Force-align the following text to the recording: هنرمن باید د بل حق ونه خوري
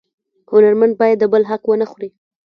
هنرمن 0.51 0.91
باید 0.99 1.17
د 1.19 1.23
بل 1.33 1.43
حق 1.49 1.63
ونه 1.67 1.85
خوري 1.91 2.09